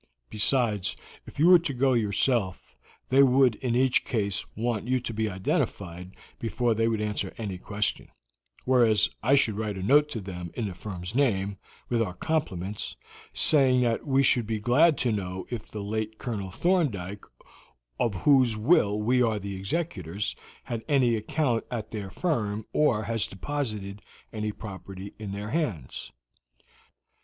Besides, 0.31 0.97
if 1.27 1.37
you 1.37 1.45
were 1.45 1.59
to 1.59 1.75
go 1.75 1.93
yourself, 1.93 2.75
they 3.09 3.21
would 3.21 3.53
in 3.57 3.75
each 3.75 4.03
case 4.03 4.43
want 4.55 4.87
you 4.87 4.99
to 4.99 5.13
be 5.13 5.29
identified 5.29 6.15
before 6.39 6.73
they 6.73 6.87
would 6.87 7.01
answer 7.01 7.35
any 7.37 7.59
question, 7.59 8.07
whereas 8.65 9.11
I 9.21 9.35
should 9.35 9.57
write 9.57 9.77
a 9.77 9.83
note 9.83 10.09
to 10.09 10.19
them 10.19 10.49
in 10.55 10.67
the 10.67 10.73
firm's 10.73 11.13
name, 11.13 11.59
with 11.87 12.01
our 12.01 12.15
compliments, 12.15 12.97
saying 13.31 13.81
that 13.81 14.07
we 14.07 14.23
should 14.23 14.47
be 14.47 14.57
glad 14.59 14.97
to 15.05 15.11
know 15.11 15.45
if 15.51 15.69
the 15.69 15.83
late 15.83 16.17
Colonel 16.17 16.49
Thorndyke, 16.49 17.23
of 17.99 18.15
whose 18.23 18.57
will 18.57 18.99
we 18.99 19.21
are 19.21 19.37
the 19.37 19.55
executors, 19.55 20.35
had 20.63 20.83
any 20.87 21.15
account 21.15 21.63
at 21.69 21.91
their 21.91 22.09
firm 22.09 22.65
or 22.73 23.03
has 23.03 23.27
deposited 23.27 24.01
any 24.33 24.51
property 24.51 25.13
in 25.19 25.31
their 25.31 25.51
hands. 25.51 26.11